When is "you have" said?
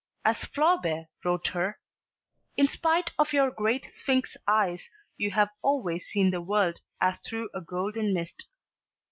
5.15-5.51